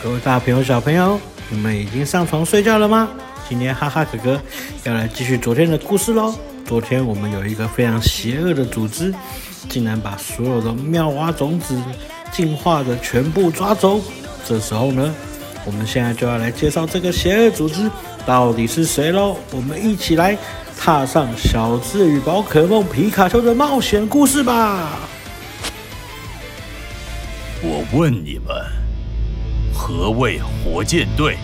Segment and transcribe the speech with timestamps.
[0.00, 3.08] 各位大朋友、小朋友，你们已经上床睡觉了吗？
[3.48, 4.40] 今天哈哈哥哥
[4.84, 6.32] 要来继续昨天的故事喽。
[6.64, 9.12] 昨天我们有一个非常邪恶的组织，
[9.68, 11.76] 竟然把所有的妙蛙种子
[12.30, 14.00] 进化的全部抓走。
[14.44, 15.12] 这时候呢，
[15.64, 17.90] 我们现在就要来介绍这个邪恶组织
[18.24, 19.36] 到底是谁喽。
[19.50, 20.38] 我们一起来
[20.78, 25.00] 踏上小智与宝可梦皮卡丘的冒险故事吧。
[27.60, 28.77] 我问你们。
[29.78, 31.38] 何谓火箭队？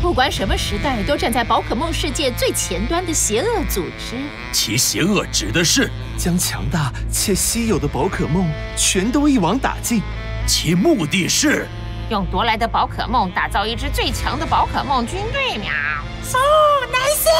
[0.00, 4.16] 不管什么时代，都站在宝可梦世界最前端的邪恶组织。
[4.50, 10.02] 其邪恶指的是将强大且稀有的宝可梦全都一网打尽。
[10.46, 11.68] 其目的是
[12.08, 15.58] 用夺来的宝可梦打造一支最强的宝可梦军队。
[15.58, 15.70] 喵！
[16.32, 16.38] 哦，
[16.90, 17.30] 男性。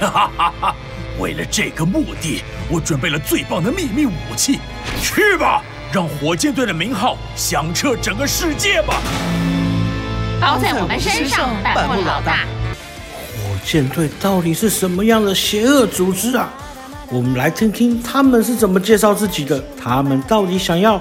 [0.00, 0.76] 哈哈哈哈！
[1.18, 4.60] 为了这个目的，我准备了最棒的秘密武器。
[5.00, 5.62] 去吧！
[5.92, 8.94] 让火箭队的名号响彻整个世界吧！
[10.40, 12.46] 包在我们身上，板木老大。
[13.36, 16.48] 火箭队到底是什么样的邪恶组织啊？
[17.10, 19.62] 我们来听听他们是怎么介绍自己的。
[19.78, 20.98] 他们到底想要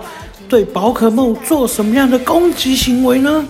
[0.49, 3.45] 对宝可梦做什么样的攻击行为呢？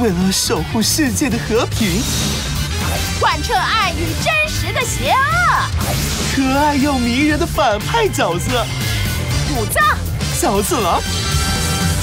[0.00, 2.02] 为了守护世界的和平，
[3.20, 5.22] 贯彻爱与真实的邪恶，
[6.34, 8.66] 可爱又迷人的反派角色，
[9.56, 9.84] 武藏。
[10.38, 11.02] 小次郎，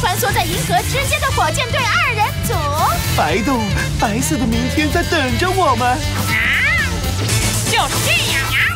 [0.02, 2.54] 穿梭在银河之间的火箭队二人组，
[3.16, 3.66] 白洞，
[3.98, 5.88] 白色的明天在等着我们。
[5.88, 5.96] 啊，
[7.72, 8.76] 就是这样呀。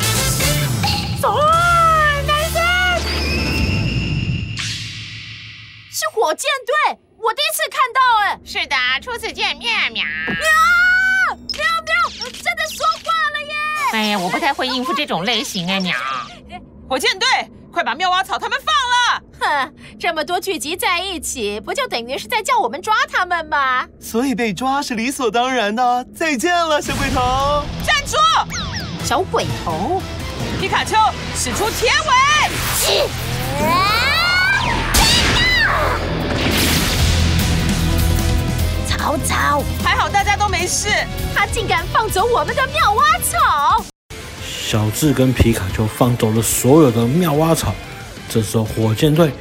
[1.21, 1.37] 走，
[2.25, 2.61] 男生，
[5.91, 8.39] 是火箭队，我第一次看到哎。
[8.45, 10.05] 是的，初次见面，喵。
[10.05, 13.53] 喵喵喵，真的说话了耶！
[13.91, 15.93] 哎呀，我不太会应付这种类型哎，喵。
[16.87, 17.27] 火箭队，
[17.73, 19.21] 快把妙蛙草他们放了。
[19.39, 23.85] 哼， 这么多聚集在一起，不就等于是在叫我们抓他们吗？
[23.99, 26.05] 所以被抓是理所当然的。
[26.15, 27.63] 再见了，小鬼头！
[27.85, 28.17] 站住！
[29.03, 30.01] 小鬼头，
[30.59, 30.95] 皮卡丘
[31.35, 32.99] 使出铁尾！
[38.87, 40.89] 草草， 还好大家都没事。
[41.33, 43.83] 他竟敢放走我们的妙蛙草！
[44.43, 47.73] 小智跟皮卡丘放走了所有的妙蛙草。
[48.29, 49.31] 这时候，火箭队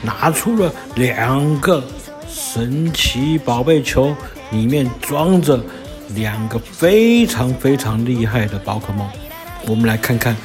[0.00, 1.82] 拿出了两个
[2.28, 4.14] 神奇宝贝球，
[4.50, 5.60] 里面装着
[6.10, 9.08] 两个非常非常厉害的宝可梦。
[9.66, 10.36] 我们来看看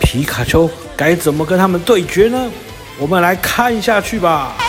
[0.00, 2.50] 皮卡丘该怎么跟他们对决呢？
[2.98, 4.56] 我们来看下去吧。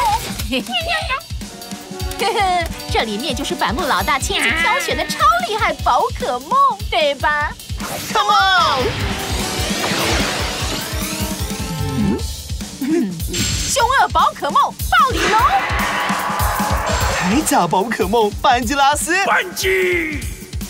[2.91, 6.51] 这里面就是板木老大亲自挑选的超厉害宝可梦，
[6.89, 7.51] 对吧
[8.11, 9.28] ？Come on！
[13.69, 14.55] 凶恶宝可梦
[14.89, 15.39] 暴鲤龙，
[17.29, 20.21] 铠甲宝可梦班吉拉斯，班吉！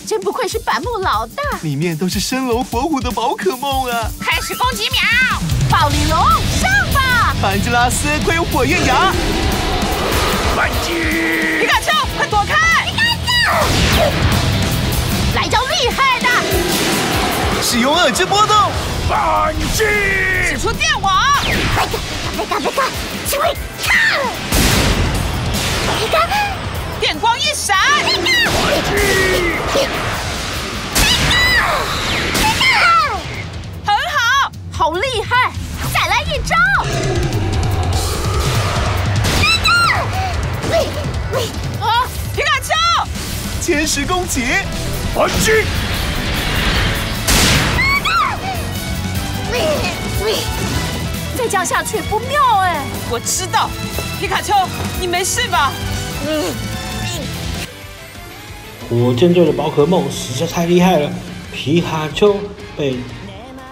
[0.06, 4.06] 真不愧是板木老大，里面都是生龙活虎的宝可梦啊！
[4.20, 5.00] 开始攻击秒，
[5.70, 6.20] 暴鲤龙
[6.60, 7.34] 上吧！
[7.40, 9.14] 班吉拉斯快用火焰牙，
[10.54, 10.92] 班吉！
[11.58, 12.84] 皮卡丘快躲开！
[12.84, 13.02] 皮卡
[13.96, 14.02] 丘，
[15.36, 18.70] 来招厉害的，使用二之波动，
[19.08, 19.84] 班吉！
[20.46, 21.18] 使出电网。
[22.40, 22.86] 别看，别看，
[23.28, 24.18] 去会看！
[25.98, 26.26] 别看，
[26.98, 27.76] 电光一闪！
[28.02, 28.22] 别看！
[28.24, 28.32] 别
[32.56, 32.64] 看！
[33.84, 35.52] 很好，好厉害！
[35.92, 36.56] 再来一招！
[39.38, 40.02] 别看！
[40.70, 40.88] 喂
[41.32, 41.42] 喂
[41.86, 42.08] 啊！
[42.34, 42.72] 皮卡丘，
[43.62, 44.46] 天使攻击！
[45.14, 45.66] 反击！
[49.52, 49.60] 喂
[50.24, 50.26] 喂。
[51.40, 52.84] 再这样下去不妙哎！
[53.08, 53.70] 我知道，
[54.20, 54.52] 皮卡丘，
[55.00, 55.72] 你没事吧？
[56.28, 56.52] 嗯。
[58.90, 61.10] 火箭队的宝可梦实在太厉害了，
[61.50, 62.36] 皮卡丘
[62.76, 62.98] 被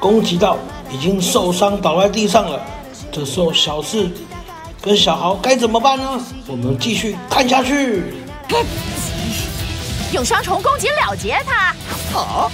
[0.01, 0.57] 攻击到，
[0.91, 2.59] 已经受伤倒在地上了。
[3.13, 4.11] 这时候，小智
[4.81, 6.19] 跟小豪该怎么办呢？
[6.47, 8.03] 我们继续看下去。
[10.13, 11.75] 用双重攻击了结他。
[12.15, 12.51] 好。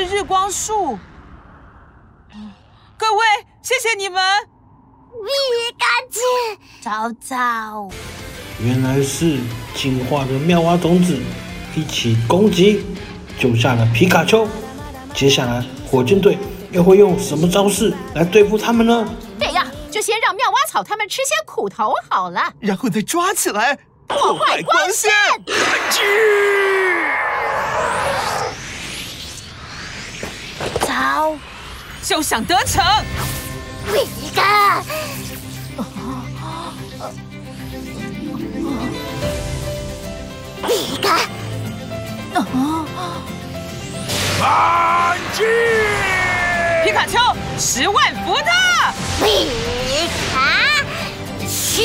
[0.00, 0.98] 是日光树，
[2.96, 3.24] 各位，
[3.60, 4.18] 谢谢你们。
[5.10, 6.20] 皮卡丘，
[6.80, 7.90] 早早。
[8.62, 9.38] 原来是
[9.74, 11.18] 进化的妙蛙种子
[11.74, 12.82] 一起攻击，
[13.38, 14.48] 救下了皮卡丘。
[15.12, 16.38] 接下来，火箭队
[16.70, 19.06] 又会用什么招式来对付他们呢？
[19.38, 25.10] 这样就先让妙蛙草他们吃些苦头好了，然后再抓起来破坏光线。
[32.02, 32.82] 就想得逞。
[33.92, 34.82] 皮卡，
[40.66, 41.20] 皮卡，
[44.38, 45.44] 反击！
[46.84, 47.18] 皮卡丘，
[47.58, 48.50] 十万伏特！
[49.24, 49.48] 皮
[50.32, 50.34] 卡
[51.46, 51.82] 丘，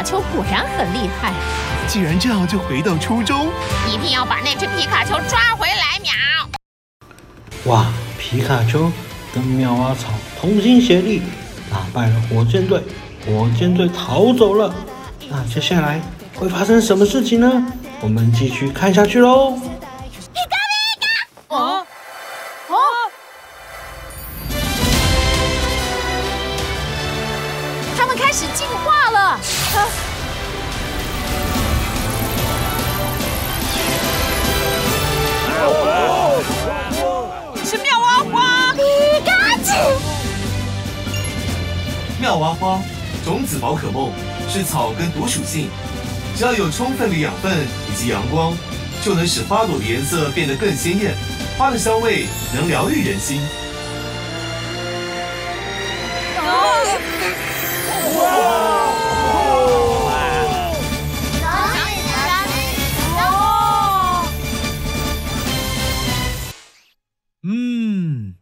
[0.00, 1.30] 卡丘果然很厉害，
[1.86, 3.48] 既然这样，就回到初中。
[3.86, 6.00] 一定要把那只皮卡丘抓回来！
[6.00, 7.70] 喵！
[7.70, 7.84] 哇，
[8.18, 8.90] 皮卡丘
[9.34, 10.08] 跟妙蛙草
[10.40, 11.20] 同心协力，
[11.70, 12.82] 打败了火箭队。
[13.26, 14.74] 火箭队逃走了，
[15.28, 16.00] 那接下来
[16.34, 17.62] 会发生什么事情呢？
[18.00, 19.58] 我们继续看下去喽。
[42.30, 42.80] 妙蛙花。
[43.24, 44.12] 种子宝可梦
[44.48, 45.68] 是草根独属性，
[46.36, 48.56] 只要有充分的养分以及阳光，
[49.02, 51.12] 就能使花朵的颜色变得更鲜艳，
[51.58, 53.40] 花的香味能疗愈人心。
[67.42, 68.34] 嗯，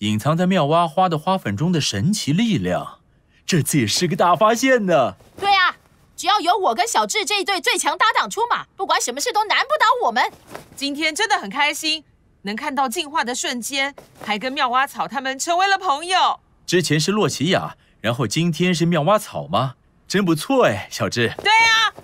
[0.00, 2.98] 隐藏在妙蛙花的花粉中的神奇力量。
[3.46, 5.14] 这次也是个大发现呢。
[5.38, 5.76] 对啊，
[6.16, 10.32] 只要有我跟小智这一对最强搭档出马，不管什么事都难不倒我们。
[10.76, 12.04] 今天真的很开心，
[12.42, 13.94] 能看到进化的瞬间，
[14.24, 16.40] 还跟妙蛙草他们成为了朋友。
[16.66, 19.74] 之前是洛奇亚，然后今天是妙蛙草吗？
[20.08, 21.34] 真不错哎，小智。
[21.42, 21.94] 对啊。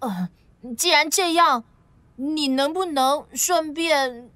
[0.00, 0.28] 呃，
[0.76, 1.64] 既然这样，
[2.16, 4.30] 你能不能顺便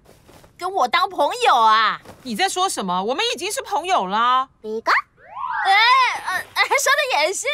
[0.56, 2.00] 跟我当朋友啊？
[2.22, 3.02] 你在说什么？
[3.04, 4.50] 我们已经是朋友了。
[6.68, 7.46] 说的也是。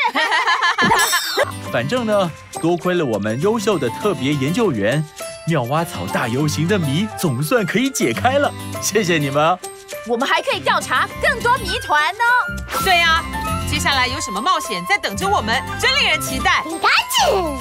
[1.71, 2.31] 反正呢，
[2.61, 5.05] 多亏了我们优秀的特别研究员，
[5.47, 8.53] 妙蛙草大游行的谜总算可以解开了。
[8.81, 9.59] 谢谢你们。
[10.09, 12.21] 我们还可以调查更多谜团呢。
[12.85, 13.23] 对呀，
[13.71, 16.63] 接下来有什么冒险在等着我们，真令人期待。
[16.65, 17.59] 赶紧。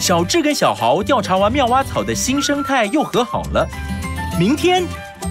[0.00, 3.66] 小智跟小豪调查完妙蛙草的新生态，又和好了。
[4.38, 4.84] 明天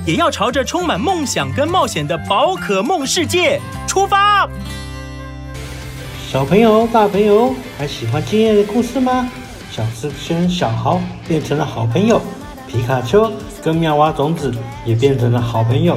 [0.06, 4.48] 也要朝着充满梦想跟冒险的宝可梦世界出发。
[6.34, 9.30] 小朋友、大朋友还喜欢今夜的故事吗？
[9.70, 12.20] 小智跟小豪变成了好朋友，
[12.68, 13.32] 皮卡丘
[13.62, 14.52] 跟妙蛙种子
[14.84, 15.96] 也变成了好朋友。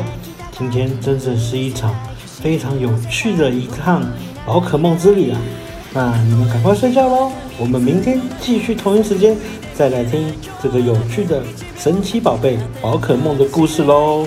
[0.53, 1.97] 今天真的是一场
[2.27, 4.05] 非常有趣的一趟
[4.45, 5.41] 宝可梦之旅啊！
[5.95, 9.35] 那你们赶快睡觉喽，我们明天继续同一时间
[9.73, 11.43] 再来听这个有趣的
[11.79, 14.27] 神奇宝贝宝可梦的故事喽。